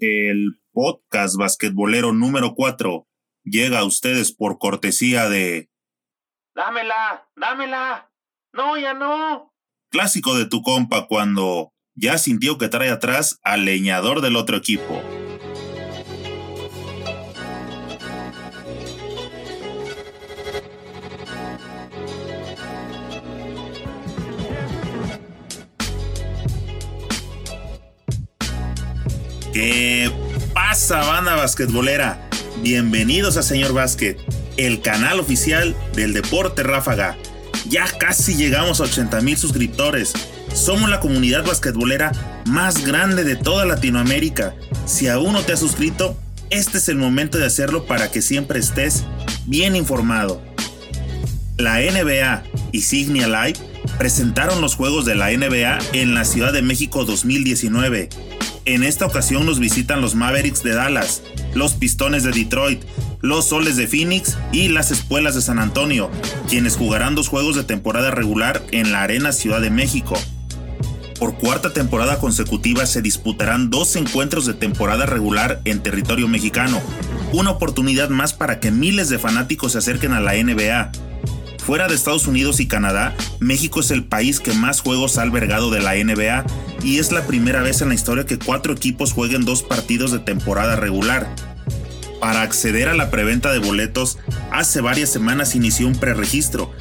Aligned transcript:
El 0.00 0.58
podcast 0.72 1.36
basquetbolero 1.36 2.14
número 2.14 2.54
4 2.54 3.06
llega 3.44 3.80
a 3.80 3.84
ustedes 3.84 4.32
por 4.32 4.58
cortesía 4.58 5.28
de... 5.28 5.68
Dámela, 6.54 7.28
dámela. 7.36 8.10
No, 8.54 8.78
ya 8.78 8.94
no. 8.94 9.52
Clásico 9.90 10.36
de 10.38 10.46
tu 10.46 10.62
compa 10.62 11.06
cuando 11.06 11.74
ya 11.94 12.16
sintió 12.16 12.56
que 12.56 12.68
trae 12.68 12.88
atrás 12.88 13.40
al 13.42 13.66
leñador 13.66 14.22
del 14.22 14.36
otro 14.36 14.56
equipo. 14.56 15.02
¿Qué 29.52 30.08
pasa, 30.54 30.98
banda 30.98 31.34
basquetbolera? 31.34 32.28
Bienvenidos 32.62 33.36
a 33.36 33.42
Señor 33.42 33.72
Básquet, 33.72 34.16
el 34.56 34.80
canal 34.80 35.18
oficial 35.18 35.74
del 35.92 36.12
deporte 36.12 36.62
ráfaga. 36.62 37.16
Ya 37.68 37.84
casi 37.98 38.36
llegamos 38.36 38.80
a 38.80 38.84
80 38.84 39.20
mil 39.22 39.36
suscriptores. 39.36 40.12
Somos 40.54 40.88
la 40.88 41.00
comunidad 41.00 41.44
basquetbolera 41.44 42.12
más 42.46 42.86
grande 42.86 43.24
de 43.24 43.34
toda 43.34 43.64
Latinoamérica. 43.64 44.54
Si 44.86 45.08
aún 45.08 45.32
no 45.32 45.40
te 45.42 45.54
has 45.54 45.60
suscrito, 45.60 46.16
este 46.50 46.78
es 46.78 46.88
el 46.88 46.96
momento 46.96 47.36
de 47.36 47.46
hacerlo 47.46 47.86
para 47.86 48.08
que 48.08 48.22
siempre 48.22 48.60
estés 48.60 49.02
bien 49.46 49.74
informado. 49.74 50.40
La 51.56 51.80
NBA 51.80 52.44
y 52.70 52.82
Signia 52.82 53.26
Live 53.26 53.58
presentaron 53.98 54.60
los 54.60 54.76
juegos 54.76 55.04
de 55.06 55.16
la 55.16 55.30
NBA 55.30 55.80
en 55.92 56.14
la 56.14 56.24
Ciudad 56.24 56.52
de 56.52 56.62
México 56.62 57.04
2019 57.04 58.10
en 58.74 58.84
esta 58.84 59.06
ocasión 59.06 59.46
nos 59.46 59.58
visitan 59.58 60.00
los 60.00 60.14
Mavericks 60.14 60.62
de 60.62 60.74
Dallas, 60.74 61.22
los 61.54 61.74
Pistones 61.74 62.22
de 62.22 62.30
Detroit, 62.30 62.82
los 63.20 63.46
Soles 63.46 63.76
de 63.76 63.86
Phoenix 63.86 64.36
y 64.52 64.68
las 64.68 64.90
Espuelas 64.90 65.34
de 65.34 65.42
San 65.42 65.58
Antonio, 65.58 66.10
quienes 66.48 66.76
jugarán 66.76 67.14
dos 67.14 67.28
juegos 67.28 67.56
de 67.56 67.64
temporada 67.64 68.10
regular 68.10 68.62
en 68.70 68.92
la 68.92 69.02
Arena 69.02 69.32
Ciudad 69.32 69.60
de 69.60 69.70
México. 69.70 70.16
Por 71.18 71.34
cuarta 71.34 71.72
temporada 71.72 72.18
consecutiva 72.18 72.86
se 72.86 73.02
disputarán 73.02 73.70
dos 73.70 73.96
encuentros 73.96 74.46
de 74.46 74.54
temporada 74.54 75.04
regular 75.04 75.60
en 75.64 75.82
territorio 75.82 76.28
mexicano, 76.28 76.80
una 77.32 77.50
oportunidad 77.50 78.08
más 78.08 78.32
para 78.32 78.60
que 78.60 78.70
miles 78.70 79.08
de 79.08 79.18
fanáticos 79.18 79.72
se 79.72 79.78
acerquen 79.78 80.12
a 80.12 80.20
la 80.20 80.32
NBA, 80.32 80.92
Fuera 81.70 81.86
de 81.86 81.94
Estados 81.94 82.26
Unidos 82.26 82.58
y 82.58 82.66
Canadá, 82.66 83.14
México 83.38 83.78
es 83.78 83.92
el 83.92 84.02
país 84.02 84.40
que 84.40 84.52
más 84.52 84.80
juegos 84.80 85.18
ha 85.18 85.22
albergado 85.22 85.70
de 85.70 85.78
la 85.78 85.94
NBA 85.94 86.44
y 86.82 86.98
es 86.98 87.12
la 87.12 87.28
primera 87.28 87.62
vez 87.62 87.80
en 87.80 87.90
la 87.90 87.94
historia 87.94 88.26
que 88.26 88.40
cuatro 88.40 88.72
equipos 88.72 89.12
jueguen 89.12 89.44
dos 89.44 89.62
partidos 89.62 90.10
de 90.10 90.18
temporada 90.18 90.74
regular. 90.74 91.32
Para 92.20 92.42
acceder 92.42 92.88
a 92.88 92.94
la 92.94 93.12
preventa 93.12 93.52
de 93.52 93.60
boletos, 93.60 94.18
hace 94.50 94.80
varias 94.80 95.10
semanas 95.10 95.54
inició 95.54 95.86
un 95.86 95.94
preregistro. 95.94 96.72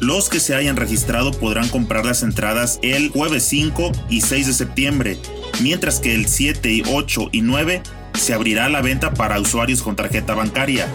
Los 0.00 0.30
que 0.30 0.40
se 0.40 0.54
hayan 0.54 0.76
registrado 0.76 1.32
podrán 1.32 1.68
comprar 1.68 2.06
las 2.06 2.22
entradas 2.22 2.78
el 2.80 3.10
jueves 3.10 3.42
5 3.42 3.92
y 4.08 4.22
6 4.22 4.46
de 4.46 4.54
septiembre, 4.54 5.18
mientras 5.60 6.00
que 6.00 6.14
el 6.14 6.26
7, 6.26 6.84
8 6.90 7.28
y 7.32 7.42
9 7.42 7.82
se 8.14 8.32
abrirá 8.32 8.70
la 8.70 8.80
venta 8.80 9.12
para 9.12 9.40
usuarios 9.40 9.82
con 9.82 9.94
tarjeta 9.94 10.34
bancaria 10.34 10.88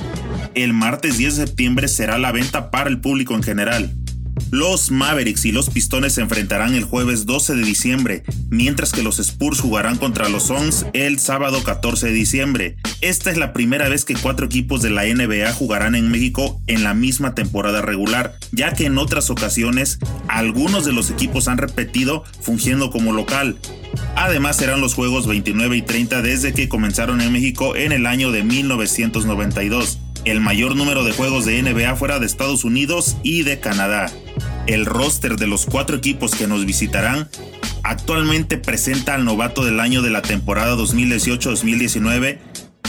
el 0.56 0.74
martes 0.74 1.18
10 1.18 1.38
de 1.38 1.48
septiembre 1.48 1.88
será 1.88 2.18
la 2.18 2.32
venta 2.32 2.72
para 2.72 2.90
el 2.90 3.00
público 3.00 3.36
en 3.36 3.44
general. 3.44 3.94
Los 4.52 4.92
Mavericks 4.92 5.46
y 5.46 5.52
los 5.52 5.70
Pistones 5.70 6.14
se 6.14 6.22
enfrentarán 6.22 6.76
el 6.76 6.84
jueves 6.84 7.26
12 7.26 7.56
de 7.56 7.64
diciembre, 7.64 8.24
mientras 8.50 8.92
que 8.92 9.04
los 9.04 9.20
Spurs 9.20 9.60
jugarán 9.60 9.98
contra 9.98 10.30
los 10.30 10.44
Suns 10.44 10.86
el 10.94 11.20
sábado 11.20 11.64
14 11.64 12.08
de 12.08 12.14
diciembre. 12.14 12.78
Esta 13.02 13.32
es 13.32 13.38
la 13.38 13.54
primera 13.54 13.90
vez 13.90 14.06
que 14.06 14.16
cuatro 14.16 14.46
equipos 14.46 14.82
de 14.82 14.90
la 14.90 15.06
NBA 15.06 15.52
jugarán 15.54 15.96
en 15.96 16.10
México 16.10 16.62
en 16.68 16.84
la 16.84 16.94
misma 16.94 17.36
temporada 17.36 17.82
regular, 17.82 18.36
ya 18.52 18.74
que 18.74 18.86
en 18.86 18.98
otras 18.98 19.30
ocasiones 19.30 20.00
algunos 20.28 20.86
de 20.86 20.94
los 20.94 21.10
equipos 21.10 21.48
han 21.48 21.58
repetido 21.58 22.24
fungiendo 22.42 22.92
como 22.92 23.14
local. 23.14 23.58
Además 24.16 24.58
serán 24.58 24.82
los 24.82 24.94
juegos 24.94 25.28
29 25.28 25.78
y 25.78 25.82
30 25.82 26.22
desde 26.22 26.54
que 26.54 26.70
comenzaron 26.70 27.22
en 27.22 27.32
México 27.32 27.76
en 27.76 27.92
el 27.92 28.06
año 28.06 28.32
de 28.32 28.44
1992 28.44 30.00
el 30.26 30.40
mayor 30.40 30.76
número 30.76 31.04
de 31.04 31.12
juegos 31.12 31.46
de 31.46 31.62
NBA 31.62 31.96
fuera 31.96 32.20
de 32.20 32.26
Estados 32.26 32.64
Unidos 32.64 33.18
y 33.24 33.44
de 33.44 33.60
Canadá. 33.60 34.12
El 34.68 34.86
roster 34.86 35.36
de 35.36 35.48
los 35.48 35.66
cuatro 35.66 35.98
equipos 35.98 36.36
que 36.36 36.48
nos 36.48 36.66
visitarán 36.66 37.30
actualmente 37.84 38.58
presenta 38.58 39.16
al 39.16 39.26
novato 39.26 39.66
del 39.66 39.80
año 39.80 40.02
de 40.02 40.10
la 40.10 40.22
temporada 40.22 40.76
2018-2019 40.76 42.40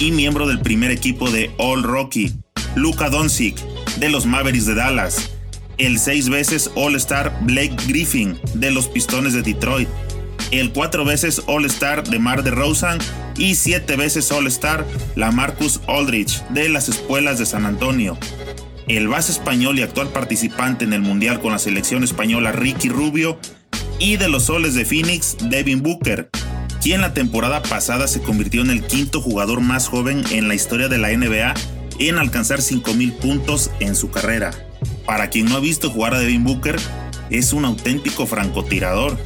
y 0.01 0.13
miembro 0.13 0.47
del 0.47 0.61
primer 0.61 0.91
equipo 0.91 1.31
de 1.31 1.51
All 1.59 1.83
Rocky, 1.83 2.33
Luka 2.77 3.11
Doncic, 3.11 3.59
de 3.99 4.09
los 4.09 4.27
Mavericks 4.27 4.67
de 4.67 4.75
Dallas, 4.75 5.31
el 5.79 5.99
seis 5.99 6.29
veces 6.29 6.71
All-Star 6.77 7.37
Blake 7.43 7.77
Griffin, 7.89 8.39
de 8.55 8.71
los 8.71 8.87
Pistones 8.87 9.33
de 9.33 9.43
Detroit, 9.43 9.89
el 10.51 10.73
cuatro 10.73 11.05
veces 11.05 11.43
All-Star 11.47 12.05
de 12.05 12.19
Mar 12.19 12.45
de 12.45 12.51
Rosen 12.51 12.99
y 13.37 13.55
siete 13.55 13.97
veces 13.97 14.31
All-Star 14.31 14.87
la 15.17 15.31
Marcus 15.31 15.81
Aldrich 15.87 16.43
de 16.49 16.69
las 16.69 16.89
Espuelas 16.89 17.39
de 17.39 17.47
San 17.47 17.67
Antonio. 17.67 18.19
El 18.87 19.09
base 19.09 19.33
español 19.33 19.79
y 19.79 19.83
actual 19.83 20.09
participante 20.09 20.85
en 20.85 20.93
el 20.93 21.01
Mundial 21.01 21.41
con 21.41 21.53
la 21.53 21.59
selección 21.59 22.05
española 22.05 22.53
Ricky 22.53 22.89
Rubio 22.89 23.39
y 23.99 24.17
de 24.17 24.29
los 24.29 24.45
Soles 24.45 24.75
de 24.75 24.85
Phoenix 24.85 25.37
Devin 25.49 25.83
Booker, 25.83 26.29
quien 26.83 27.01
la 27.01 27.15
temporada 27.15 27.63
pasada 27.63 28.09
se 28.09 28.21
convirtió 28.21 28.61
en 28.61 28.71
el 28.71 28.83
quinto 28.83 29.21
jugador 29.21 29.61
más 29.61 29.89
joven 29.89 30.23
en 30.31 30.49
la 30.49 30.55
historia 30.55 30.89
de 30.89 30.99
la 30.99 31.17
NBA 31.17 31.55
en 31.99 32.19
alcanzar 32.19 32.59
5.000 32.59 33.13
puntos 33.15 33.71
en 33.81 33.95
su 33.95 34.11
carrera. 34.11 34.51
Para 35.07 35.31
quien 35.31 35.47
no 35.47 35.57
ha 35.57 35.61
visto 35.61 35.91
jugar 35.91 36.15
a 36.15 36.19
Devin 36.19 36.45
Booker, 36.45 36.77
es 37.31 37.53
un 37.53 37.65
auténtico 37.65 38.27
francotirador 38.27 39.19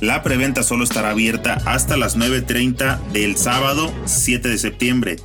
la 0.00 0.22
preventa 0.22 0.62
solo 0.62 0.84
estará 0.84 1.10
abierta 1.10 1.54
hasta 1.64 1.96
las 1.96 2.18
9.30 2.18 3.00
del 3.12 3.36
sábado 3.36 3.92
7 4.04 4.48
de 4.48 4.58
septiembre. 4.58 5.16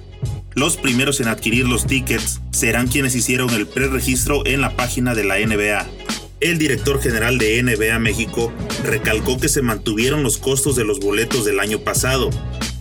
Los 0.53 0.77
primeros 0.77 1.19
en 1.19 1.27
adquirir 1.27 1.67
los 1.67 1.87
tickets 1.87 2.41
serán 2.51 2.87
quienes 2.87 3.15
hicieron 3.15 3.49
el 3.51 3.67
preregistro 3.67 4.45
en 4.45 4.61
la 4.61 4.75
página 4.75 5.13
de 5.13 5.23
la 5.23 5.39
NBA. 5.39 5.87
El 6.39 6.57
director 6.57 7.01
general 7.01 7.37
de 7.37 7.61
NBA 7.61 7.99
México 7.99 8.51
recalcó 8.83 9.39
que 9.39 9.49
se 9.49 9.61
mantuvieron 9.61 10.23
los 10.23 10.37
costos 10.37 10.75
de 10.75 10.85
los 10.85 10.99
boletos 10.99 11.45
del 11.45 11.59
año 11.59 11.79
pasado, 11.79 12.29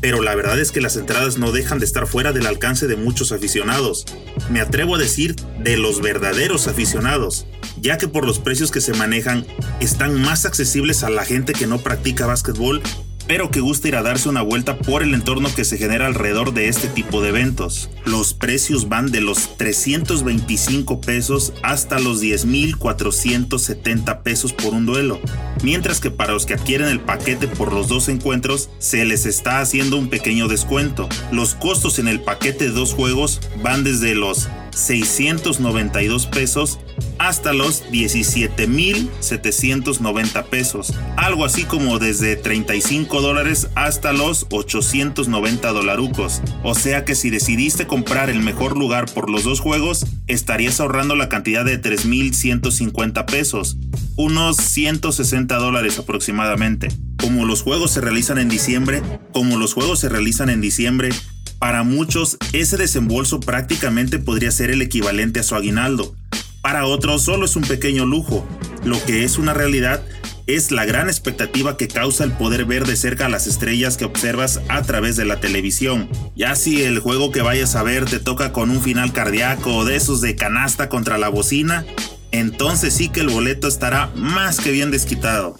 pero 0.00 0.22
la 0.22 0.34
verdad 0.34 0.58
es 0.58 0.72
que 0.72 0.80
las 0.80 0.96
entradas 0.96 1.38
no 1.38 1.52
dejan 1.52 1.78
de 1.78 1.84
estar 1.84 2.06
fuera 2.06 2.32
del 2.32 2.46
alcance 2.46 2.86
de 2.86 2.96
muchos 2.96 3.32
aficionados. 3.32 4.06
Me 4.48 4.60
atrevo 4.60 4.94
a 4.94 4.98
decir 4.98 5.36
de 5.58 5.76
los 5.76 6.00
verdaderos 6.00 6.68
aficionados 6.68 7.46
ya 7.80 7.98
que 7.98 8.08
por 8.08 8.26
los 8.26 8.38
precios 8.38 8.70
que 8.70 8.80
se 8.80 8.94
manejan 8.94 9.46
están 9.80 10.20
más 10.20 10.46
accesibles 10.46 11.04
a 11.04 11.10
la 11.10 11.24
gente 11.24 11.52
que 11.52 11.66
no 11.66 11.78
practica 11.78 12.26
básquetbol 12.26 12.82
pero 13.30 13.52
que 13.52 13.60
gusta 13.60 13.86
ir 13.86 13.94
a 13.94 14.02
darse 14.02 14.28
una 14.28 14.42
vuelta 14.42 14.78
por 14.78 15.04
el 15.04 15.14
entorno 15.14 15.54
que 15.54 15.64
se 15.64 15.78
genera 15.78 16.08
alrededor 16.08 16.52
de 16.52 16.66
este 16.66 16.88
tipo 16.88 17.22
de 17.22 17.28
eventos. 17.28 17.88
Los 18.04 18.34
precios 18.34 18.88
van 18.88 19.12
de 19.12 19.20
los 19.20 19.56
325 19.56 21.00
pesos 21.00 21.52
hasta 21.62 22.00
los 22.00 22.20
10.470 22.20 24.24
pesos 24.24 24.52
por 24.52 24.74
un 24.74 24.84
duelo, 24.84 25.20
mientras 25.62 26.00
que 26.00 26.10
para 26.10 26.32
los 26.32 26.44
que 26.44 26.54
adquieren 26.54 26.88
el 26.88 26.98
paquete 26.98 27.46
por 27.46 27.72
los 27.72 27.86
dos 27.86 28.08
encuentros 28.08 28.68
se 28.80 29.04
les 29.04 29.26
está 29.26 29.60
haciendo 29.60 29.96
un 29.96 30.10
pequeño 30.10 30.48
descuento. 30.48 31.08
Los 31.30 31.54
costos 31.54 32.00
en 32.00 32.08
el 32.08 32.22
paquete 32.22 32.64
de 32.64 32.72
dos 32.72 32.94
juegos 32.94 33.40
van 33.62 33.84
desde 33.84 34.16
los 34.16 34.48
692 34.74 36.26
pesos 36.26 36.80
hasta 37.20 37.52
los 37.52 37.84
17.790 37.90 40.44
pesos, 40.46 40.94
algo 41.16 41.44
así 41.44 41.64
como 41.64 41.98
desde 41.98 42.36
35 42.36 43.20
dólares 43.20 43.68
hasta 43.74 44.14
los 44.14 44.46
890 44.50 45.70
dolarucos. 45.70 46.40
O 46.62 46.74
sea 46.74 47.04
que 47.04 47.14
si 47.14 47.28
decidiste 47.28 47.86
comprar 47.86 48.30
el 48.30 48.40
mejor 48.40 48.78
lugar 48.78 49.04
por 49.12 49.28
los 49.28 49.44
dos 49.44 49.60
juegos, 49.60 50.06
estarías 50.28 50.80
ahorrando 50.80 51.14
la 51.14 51.28
cantidad 51.28 51.62
de 51.62 51.78
3.150 51.80 53.26
pesos, 53.26 53.76
unos 54.16 54.56
160 54.56 55.56
dólares 55.56 55.98
aproximadamente. 55.98 56.88
Como 57.20 57.44
los 57.44 57.60
juegos 57.60 57.90
se 57.90 58.00
realizan 58.00 58.38
en 58.38 58.48
diciembre, 58.48 59.02
como 59.34 59.58
los 59.58 59.74
juegos 59.74 60.00
se 60.00 60.08
realizan 60.08 60.48
en 60.48 60.62
diciembre, 60.62 61.10
para 61.58 61.82
muchos, 61.82 62.38
ese 62.54 62.78
desembolso 62.78 63.40
prácticamente 63.40 64.18
podría 64.18 64.50
ser 64.50 64.70
el 64.70 64.80
equivalente 64.80 65.40
a 65.40 65.42
su 65.42 65.54
aguinaldo, 65.54 66.16
para 66.62 66.86
otros 66.86 67.22
solo 67.22 67.46
es 67.46 67.56
un 67.56 67.62
pequeño 67.62 68.06
lujo. 68.06 68.46
Lo 68.84 69.02
que 69.04 69.24
es 69.24 69.38
una 69.38 69.54
realidad 69.54 70.02
es 70.46 70.72
la 70.72 70.84
gran 70.84 71.08
expectativa 71.08 71.76
que 71.76 71.86
causa 71.88 72.24
el 72.24 72.32
poder 72.32 72.64
ver 72.64 72.86
de 72.86 72.96
cerca 72.96 73.28
las 73.28 73.46
estrellas 73.46 73.96
que 73.96 74.04
observas 74.04 74.60
a 74.68 74.82
través 74.82 75.16
de 75.16 75.24
la 75.24 75.38
televisión. 75.38 76.08
Ya 76.34 76.56
si 76.56 76.82
el 76.82 76.98
juego 76.98 77.30
que 77.30 77.42
vayas 77.42 77.76
a 77.76 77.82
ver 77.82 78.04
te 78.04 78.18
toca 78.18 78.52
con 78.52 78.70
un 78.70 78.82
final 78.82 79.12
cardíaco 79.12 79.76
o 79.76 79.84
de 79.84 79.96
esos 79.96 80.20
de 80.20 80.36
canasta 80.36 80.88
contra 80.88 81.18
la 81.18 81.28
bocina, 81.28 81.84
entonces 82.32 82.94
sí 82.94 83.08
que 83.08 83.20
el 83.20 83.28
boleto 83.28 83.68
estará 83.68 84.10
más 84.16 84.60
que 84.60 84.72
bien 84.72 84.90
desquitado. 84.90 85.56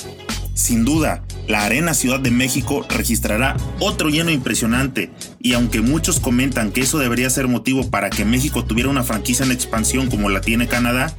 Sin 0.55 0.85
duda, 0.85 1.23
la 1.51 1.65
Arena 1.65 1.95
Ciudad 1.95 2.21
de 2.21 2.31
México 2.31 2.87
registrará 2.89 3.57
otro 3.81 4.09
lleno 4.09 4.31
impresionante, 4.31 5.11
y 5.41 5.55
aunque 5.55 5.81
muchos 5.81 6.21
comentan 6.21 6.71
que 6.71 6.83
eso 6.83 6.99
debería 6.99 7.29
ser 7.29 7.49
motivo 7.49 7.91
para 7.91 8.09
que 8.09 8.25
México 8.25 8.65
tuviera 8.65 8.89
una 8.89 9.03
franquicia 9.03 9.45
en 9.45 9.51
expansión 9.51 10.09
como 10.09 10.29
la 10.29 10.41
tiene 10.41 10.69
Canadá, 10.69 11.13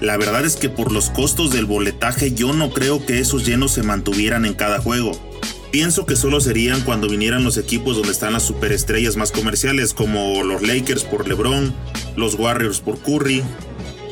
la 0.00 0.16
verdad 0.16 0.46
es 0.46 0.56
que 0.56 0.70
por 0.70 0.90
los 0.90 1.10
costos 1.10 1.50
del 1.50 1.66
boletaje 1.66 2.32
yo 2.32 2.54
no 2.54 2.70
creo 2.70 3.04
que 3.04 3.18
esos 3.18 3.44
llenos 3.44 3.72
se 3.72 3.82
mantuvieran 3.82 4.46
en 4.46 4.54
cada 4.54 4.80
juego. 4.80 5.12
Pienso 5.70 6.06
que 6.06 6.16
solo 6.16 6.40
serían 6.40 6.80
cuando 6.80 7.06
vinieran 7.06 7.44
los 7.44 7.58
equipos 7.58 7.96
donde 7.96 8.12
están 8.12 8.32
las 8.32 8.44
superestrellas 8.44 9.16
más 9.16 9.32
comerciales 9.32 9.92
como 9.92 10.42
los 10.44 10.62
Lakers 10.62 11.04
por 11.04 11.28
LeBron, 11.28 11.74
los 12.16 12.36
Warriors 12.36 12.80
por 12.80 12.98
Curry 13.00 13.42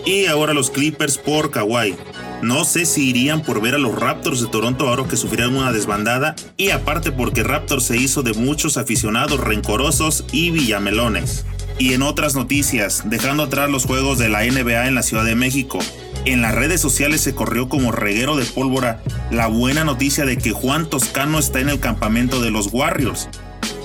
y 0.04 0.26
ahora 0.26 0.52
los 0.52 0.70
Clippers 0.70 1.16
por 1.16 1.50
Kawhi. 1.50 1.94
No 2.42 2.64
sé 2.64 2.84
si 2.84 3.08
irían 3.08 3.42
por 3.42 3.60
ver 3.60 3.74
a 3.74 3.78
los 3.78 3.98
Raptors 3.98 4.40
de 4.40 4.48
Toronto 4.48 4.88
ahora 4.88 5.08
que 5.08 5.16
sufrieron 5.16 5.56
una 5.56 5.72
desbandada 5.72 6.36
y 6.56 6.70
aparte 6.70 7.10
porque 7.10 7.42
Raptors 7.42 7.84
se 7.84 7.96
hizo 7.96 8.22
de 8.22 8.34
muchos 8.34 8.76
aficionados 8.76 9.40
rencorosos 9.40 10.24
y 10.32 10.50
villamelones. 10.50 11.46
Y 11.78 11.92
en 11.92 12.02
otras 12.02 12.34
noticias, 12.34 13.02
dejando 13.06 13.44
atrás 13.44 13.70
los 13.70 13.84
juegos 13.84 14.18
de 14.18 14.28
la 14.28 14.44
NBA 14.44 14.86
en 14.86 14.94
la 14.94 15.02
Ciudad 15.02 15.24
de 15.24 15.34
México, 15.34 15.78
en 16.24 16.42
las 16.42 16.54
redes 16.54 16.80
sociales 16.80 17.20
se 17.20 17.34
corrió 17.34 17.68
como 17.68 17.92
reguero 17.92 18.36
de 18.36 18.44
pólvora 18.44 19.02
la 19.30 19.46
buena 19.46 19.84
noticia 19.84 20.24
de 20.24 20.38
que 20.38 20.52
Juan 20.52 20.88
Toscano 20.88 21.38
está 21.38 21.60
en 21.60 21.68
el 21.68 21.80
campamento 21.80 22.40
de 22.40 22.50
los 22.50 22.68
Warriors. 22.72 23.28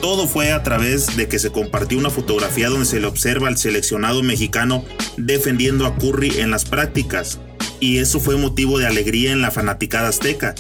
Todo 0.02 0.28
fue 0.28 0.52
a 0.52 0.64
través 0.64 1.16
de 1.16 1.28
que 1.28 1.38
se 1.38 1.52
compartió 1.52 2.00
una 2.00 2.10
fotografía 2.10 2.70
donde 2.70 2.88
se 2.88 3.00
le 3.00 3.06
observa 3.06 3.48
al 3.48 3.58
seleccionado 3.58 4.24
mexicano 4.24 4.84
defendiendo 5.16 5.86
a 5.86 5.96
Curry 5.96 6.40
en 6.40 6.50
las 6.50 6.66
prácticas. 6.66 7.40
Y 7.80 8.00
eso 8.00 8.20
fue 8.20 8.36
motivo 8.36 8.80
de 8.80 8.88
alegría 8.88 9.32
en 9.32 9.42
la 9.42 9.52
fanaticada 9.52 10.10
azteca, 10.10 10.56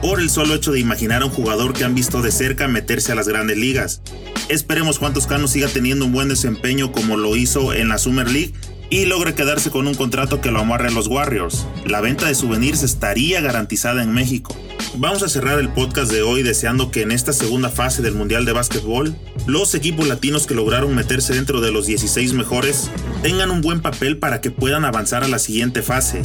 por 0.00 0.20
el 0.20 0.30
solo 0.30 0.54
hecho 0.54 0.70
de 0.70 0.78
imaginar 0.78 1.22
a 1.22 1.26
un 1.26 1.32
jugador 1.32 1.72
que 1.72 1.82
han 1.82 1.96
visto 1.96 2.22
de 2.22 2.30
cerca 2.30 2.68
meterse 2.68 3.10
a 3.10 3.16
las 3.16 3.26
grandes 3.26 3.58
ligas. 3.58 4.00
Esperemos 4.48 4.98
Juan 4.98 5.12
Toscano 5.12 5.48
siga 5.48 5.68
teniendo 5.68 6.04
un 6.04 6.12
buen 6.12 6.28
desempeño 6.28 6.92
como 6.92 7.16
lo 7.16 7.34
hizo 7.34 7.72
en 7.72 7.88
la 7.88 7.98
Summer 7.98 8.30
League 8.30 8.52
y 8.94 9.06
logre 9.06 9.34
quedarse 9.34 9.72
con 9.72 9.88
un 9.88 9.94
contrato 9.96 10.40
que 10.40 10.52
lo 10.52 10.60
amarre 10.60 10.86
a 10.86 10.92
los 10.92 11.08
Warriors. 11.08 11.66
La 11.84 12.00
venta 12.00 12.28
de 12.28 12.36
souvenirs 12.36 12.84
estaría 12.84 13.40
garantizada 13.40 14.04
en 14.04 14.12
México. 14.12 14.56
Vamos 14.98 15.24
a 15.24 15.28
cerrar 15.28 15.58
el 15.58 15.68
podcast 15.68 16.12
de 16.12 16.22
hoy 16.22 16.44
deseando 16.44 16.92
que 16.92 17.02
en 17.02 17.10
esta 17.10 17.32
segunda 17.32 17.70
fase 17.70 18.02
del 18.02 18.14
Mundial 18.14 18.44
de 18.44 18.52
Básquetbol, 18.52 19.16
los 19.46 19.74
equipos 19.74 20.06
latinos 20.06 20.46
que 20.46 20.54
lograron 20.54 20.94
meterse 20.94 21.34
dentro 21.34 21.60
de 21.60 21.72
los 21.72 21.86
16 21.86 22.34
mejores 22.34 22.88
tengan 23.20 23.50
un 23.50 23.62
buen 23.62 23.80
papel 23.80 24.18
para 24.18 24.40
que 24.40 24.52
puedan 24.52 24.84
avanzar 24.84 25.24
a 25.24 25.28
la 25.28 25.40
siguiente 25.40 25.82
fase, 25.82 26.22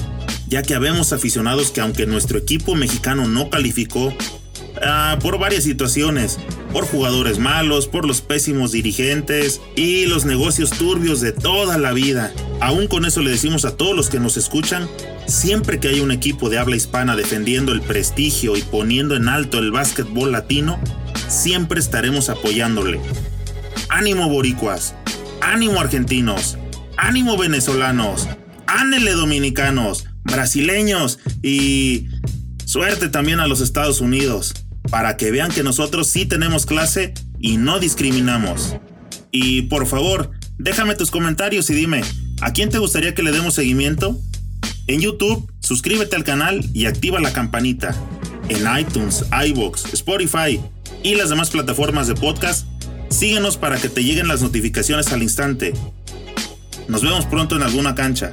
ya 0.48 0.62
que 0.62 0.76
habemos 0.76 1.12
aficionados 1.12 1.72
que 1.72 1.82
aunque 1.82 2.06
nuestro 2.06 2.38
equipo 2.38 2.76
mexicano 2.76 3.28
no 3.28 3.50
calificó, 3.50 4.14
Ah, 4.82 5.18
por 5.22 5.38
varias 5.40 5.64
situaciones, 5.64 6.40
por 6.72 6.86
jugadores 6.86 7.40
malos, 7.40 7.88
por 7.88 8.06
los 8.06 8.22
pésimos 8.22 8.72
dirigentes 8.72 9.62
y 9.76 10.06
los 10.06 10.26
negocios 10.26 10.70
turbios 10.72 11.22
de 11.22 11.32
toda 11.32 11.78
la 11.78 11.94
vida. 11.94 12.34
Aún 12.62 12.88
con 12.88 13.06
eso 13.06 13.22
le 13.22 13.32
decimos 13.32 13.66
a 13.66 13.76
todos 13.76 13.96
los 13.96 14.10
que 14.10 14.20
nos 14.20 14.38
escuchan, 14.38 14.88
siempre 15.28 15.80
que 15.80 15.90
hay 15.90 16.00
un 16.00 16.12
equipo 16.12 16.50
de 16.50 16.60
habla 16.60 16.76
hispana 16.76 17.16
defendiendo 17.16 17.72
el 17.72 17.82
prestigio 17.82 18.56
y 18.56 18.62
poniendo 18.62 19.16
en 19.16 19.28
alto 19.28 19.60
el 19.60 19.72
básquetbol 19.72 20.32
latino, 20.32 20.80
siempre 21.28 21.80
estaremos 21.80 22.30
apoyándole. 22.30 23.00
Ánimo 23.90 24.30
boricuas, 24.30 24.96
ánimo 25.42 25.80
argentinos, 25.80 26.58
ánimo 26.98 27.38
venezolanos, 27.38 28.28
ánele 28.68 29.14
dominicanos, 29.14 30.06
brasileños 30.24 31.20
y 31.42 32.08
suerte 32.66 33.10
también 33.10 33.40
a 33.40 33.48
los 33.48 33.62
Estados 33.62 34.02
Unidos 34.02 34.54
para 34.90 35.18
que 35.18 35.32
vean 35.32 35.52
que 35.52 35.64
nosotros 35.64 36.08
sí 36.08 36.26
tenemos 36.26 36.66
clase 36.66 37.14
y 37.40 37.58
no 37.58 37.80
discriminamos. 37.80 38.76
Y 39.32 39.64
por 39.64 39.86
favor, 39.86 40.32
déjame 40.58 40.96
tus 40.96 41.12
comentarios 41.12 41.70
y 41.70 41.76
dime, 41.76 42.02
¿a 42.42 42.52
quién 42.54 42.70
te 42.70 42.80
gustaría 42.80 43.14
que 43.14 43.24
le 43.24 43.32
demos 43.32 43.54
seguimiento? 43.54 44.20
En 44.88 45.02
YouTube, 45.02 45.52
suscríbete 45.60 46.16
al 46.16 46.24
canal 46.24 46.66
y 46.74 46.86
activa 46.86 47.20
la 47.20 47.32
campanita. 47.32 47.96
En 48.50 48.66
iTunes, 48.80 49.26
iBox, 49.48 49.94
Spotify 49.94 50.60
y 51.04 51.16
las 51.16 51.30
demás 51.30 51.52
plataformas 51.52 52.08
de 52.08 52.16
podcast, 52.16 52.66
síguenos 53.10 53.58
para 53.58 53.78
que 53.78 53.90
te 53.90 54.04
lleguen 54.04 54.28
las 54.28 54.42
notificaciones 54.42 55.14
al 55.14 55.22
instante. 55.22 55.74
Nos 56.88 57.04
vemos 57.04 57.26
pronto 57.28 57.56
en 57.56 57.62
alguna 57.62 57.94
cancha. 57.94 58.32